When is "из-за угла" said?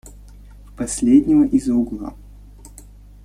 1.43-2.15